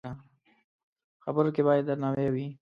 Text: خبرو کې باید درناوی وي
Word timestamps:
خبرو 1.23 1.49
کې 1.55 1.61
باید 1.67 1.83
درناوی 1.89 2.27
وي 2.33 2.47